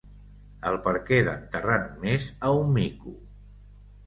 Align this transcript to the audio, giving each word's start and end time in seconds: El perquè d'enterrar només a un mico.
El 0.69 0.77
perquè 0.87 1.19
d'enterrar 1.27 1.75
només 1.83 2.27
a 2.49 2.55
un 2.63 2.73
mico. 2.79 3.15